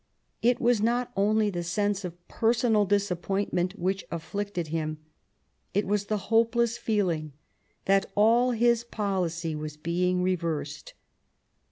It 0.41 0.59
was 0.59 0.81
not 0.81 1.11
only 1.15 1.51
the 1.51 1.61
sense 1.61 2.03
of 2.03 2.27
personal 2.27 2.85
disappointment 2.85 3.77
which 3.77 4.03
afflicted 4.09 4.69
him; 4.69 4.97
it 5.75 5.85
was 5.85 6.05
the 6.05 6.17
hopeless 6.33 6.75
feeling 6.75 7.33
that 7.85 8.07
all 8.15 8.49
his 8.49 8.83
policy 8.83 9.53
was 9.53 9.77
being 9.77 10.23
reversed. 10.23 10.95